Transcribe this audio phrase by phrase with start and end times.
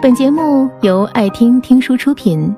[0.00, 2.54] 本节目由爱听听书出品。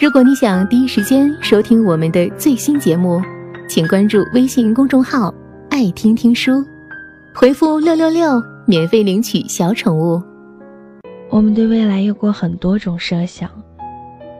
[0.00, 3.20] 如果你想第一时间收听我们的最新节目，
[3.68, 5.34] 请关注微信公众号
[5.68, 6.64] “爱听听书”，
[7.34, 10.22] 回复“六六六”免费领取小宠物。
[11.30, 13.50] 我们对未来有过很多种设想，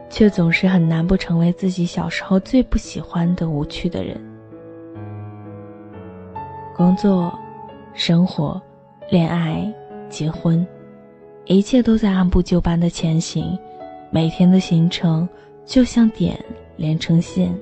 [0.09, 4.17] 却总是很难不成为自己小时候最不喜欢的无趣的人。
[6.73, 7.37] 工作、
[7.93, 8.61] 生活、
[9.11, 9.69] 恋爱、
[10.09, 10.65] 结婚。
[11.47, 13.57] 一切都在按部就班的前行，
[14.11, 15.27] 每天的行程
[15.65, 16.37] 就像点
[16.75, 17.57] 连成线，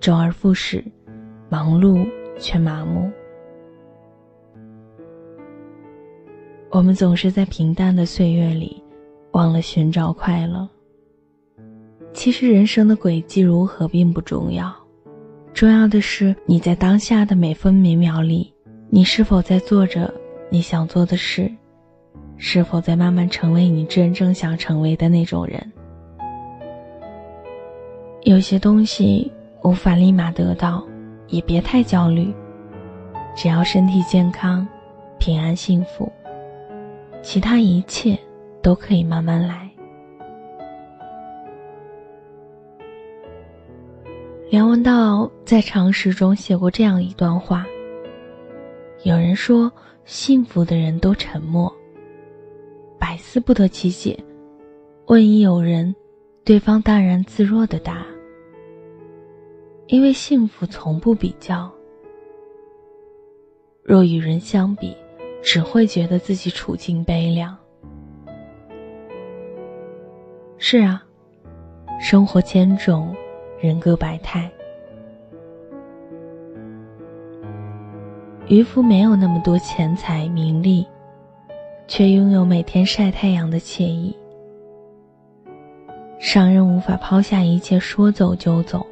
[0.00, 0.84] 周而复始，
[1.48, 2.04] 忙碌
[2.40, 3.08] 却麻木。
[6.70, 8.82] 我们总是在平淡的岁月里，
[9.30, 10.68] 忘了寻找快乐。
[12.12, 14.74] 其实人生的轨迹如何并不重要，
[15.54, 18.52] 重要的是你在当下的每分每秒里，
[18.90, 20.12] 你是否在做着
[20.50, 21.48] 你想做的事。
[22.38, 25.72] 是否在慢慢成为你真正想成为的那种人？
[28.22, 29.30] 有些东西
[29.62, 30.86] 无法立马得到，
[31.26, 32.32] 也别太焦虑。
[33.34, 34.66] 只要身体健康、
[35.18, 36.10] 平安幸福，
[37.22, 38.18] 其他一切
[38.62, 39.68] 都可以慢慢来。
[44.50, 47.66] 梁文道在《常识》中写过这样一段话：
[49.02, 49.70] 有人说，
[50.04, 51.72] 幸福的人都沉默。
[53.30, 54.18] 思不得其解。
[55.04, 55.94] 问一有人，
[56.46, 58.06] 对方淡然自若的答
[59.86, 61.70] ：“因为幸福从不比较。
[63.82, 64.96] 若与人相比，
[65.42, 67.54] 只会觉得自己处境悲凉。”
[70.56, 71.04] 是啊，
[72.00, 73.14] 生活千种，
[73.60, 74.50] 人各百态。
[78.48, 80.86] 渔夫没有那么多钱财名利。
[81.88, 84.14] 却拥有每天晒太阳的惬意。
[86.20, 88.86] 商人无法抛下一切说走就走，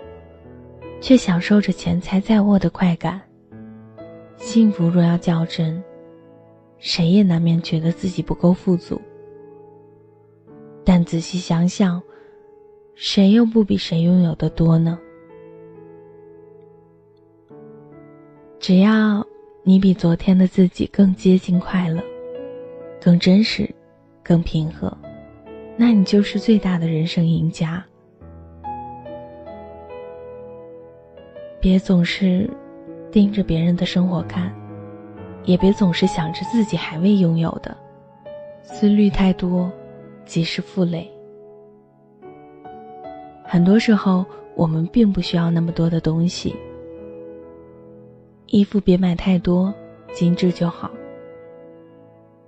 [1.01, 3.21] 却享受着钱财在握的快感。
[4.37, 5.83] 幸福若要较真，
[6.79, 8.99] 谁也难免觉得自己不够富足。
[10.83, 12.03] 但仔细想想，
[12.95, 14.99] 谁又不比谁拥有的多呢？
[18.59, 19.25] 只要
[19.65, 22.03] 你比昨天的自己更接近快乐。
[23.07, 23.73] 更真实，
[24.21, 24.93] 更平和，
[25.77, 27.87] 那你就是最大的人生赢家。
[31.61, 32.51] 别总是
[33.13, 34.53] 盯着别人的生活看，
[35.45, 37.77] 也别总是想着自己还未拥有的，
[38.65, 39.71] 思虑太多，
[40.25, 41.09] 即是负累。
[43.45, 46.57] 很多时候，我们并不需要那么多的东西，
[48.49, 49.73] 衣服别买太多，
[50.13, 50.91] 精致就好。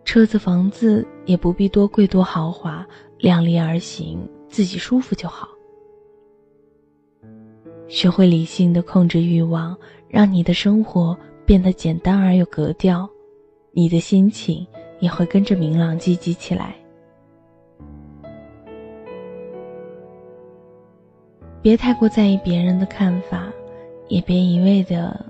[0.08, 2.82] 车子、房子也不必多贵多豪华，
[3.18, 5.46] 量力而行，自己舒服就好。
[7.88, 9.76] 学会理性的控制欲望，
[10.08, 11.14] 让你的生活
[11.44, 13.06] 变得简单而有格调，
[13.72, 14.66] 你的心情
[14.98, 16.74] 也会跟着明朗积极起来。
[21.60, 23.52] 别太过在意别人的看法，
[24.08, 25.22] 也别一味的，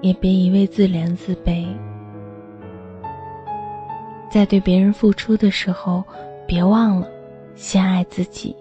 [0.00, 1.66] 也别一味自怜自卑。
[4.32, 6.02] 在对别人付出的时候，
[6.46, 7.06] 别忘了
[7.54, 8.56] 先爱自己；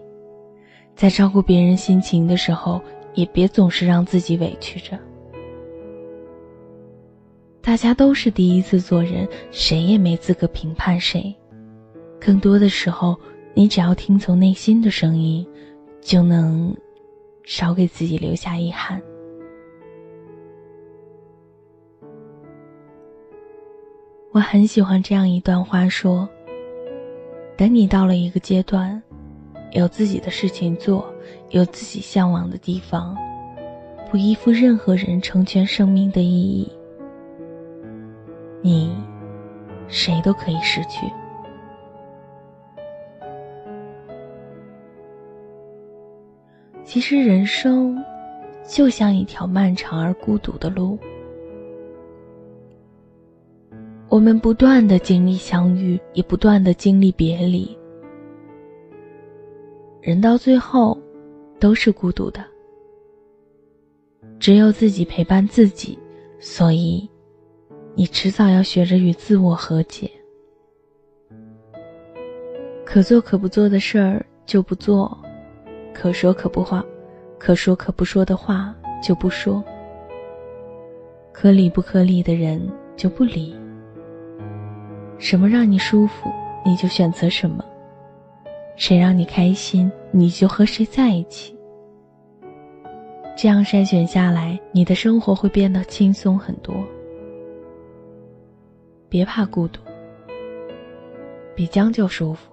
[0.98, 2.82] 在照顾别人心情的时候，
[3.14, 5.00] 也别总是让自己委屈着。
[7.62, 11.34] 大家都是第一次做人，谁也没资格评判谁。
[12.20, 13.18] 更多的时候，
[13.53, 15.48] 你只要听从内心的声音，
[16.02, 16.76] 就能
[17.46, 19.02] 少给自己留下遗憾。
[24.34, 26.28] 我很喜欢这样一段话，说
[27.58, 29.03] ：“等你到了一个阶段，
[29.72, 31.14] 有自己的事情做，
[31.50, 33.14] 有自己向往的地方，
[34.09, 36.72] 不依附任何人成全生命的意义，
[38.61, 38.96] 你
[39.90, 41.06] 谁都可以失去。
[46.85, 48.02] 其实人生
[48.66, 50.97] 就像一条漫长而孤独的路。”
[54.11, 57.78] 我们不断的经历相遇，也不断的经历别离。
[60.02, 60.99] 人到最后，
[61.61, 62.43] 都是孤独的。
[64.37, 65.97] 只有自己陪伴自己，
[66.41, 67.09] 所以，
[67.96, 70.11] 你迟早要学着与自我和解。
[72.84, 75.17] 可做可不做的事儿就不做，
[75.93, 76.85] 可说可不话，
[77.40, 79.63] 可说可不说的话就不说。
[81.31, 82.61] 可理不可理的人
[82.97, 83.55] 就不理。
[85.22, 86.32] 什么让你舒服，
[86.66, 87.64] 你就选择什么；
[88.76, 91.56] 谁让你开心，你就和谁在一起。
[93.38, 96.73] 这样筛选下来，你的生活会变得轻松很多。
[99.09, 99.79] 别怕孤独，
[101.56, 102.52] 比将就舒服。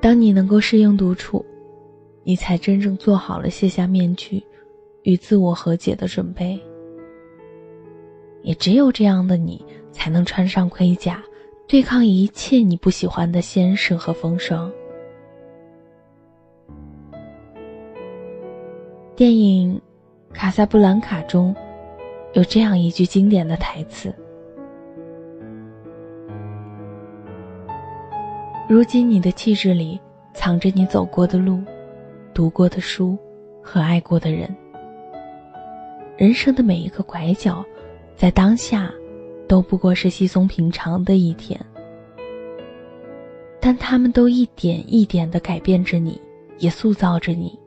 [0.00, 1.44] 当你能够适应独处，
[2.22, 4.40] 你才真正做好了卸下面具，
[5.02, 6.58] 与自我和解的准备。
[8.42, 11.22] 也只有这样的你，才能穿上盔甲，
[11.66, 14.70] 对抗一切你不喜欢的先生和风霜。
[19.16, 19.80] 电影
[20.34, 21.54] 《卡萨布兰卡》中，
[22.34, 24.14] 有这样一句经典的台词
[28.68, 29.98] ：“如今你的气质里
[30.34, 31.60] 藏着你走过的路、
[32.34, 33.16] 读过的书
[33.62, 34.54] 和爱过的人。
[36.18, 37.64] 人生的每一个拐角，
[38.14, 38.92] 在当下
[39.52, 41.60] 都不过是稀松平常的一天，
[43.60, 46.18] 但他们都一点一点的改变着你，
[46.56, 47.58] 也塑造着你。”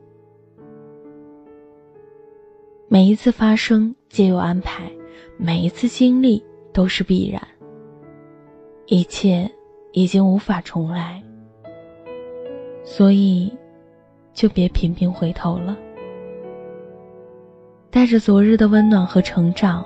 [2.89, 4.91] 每一次发生皆有安排，
[5.37, 6.43] 每一次经历
[6.73, 7.39] 都是必然。
[8.87, 9.47] 一切
[9.91, 11.21] 已经无法重来，
[12.83, 13.53] 所以
[14.33, 15.77] 就别频频回头了。
[17.91, 19.85] 带着昨日的温暖和成长，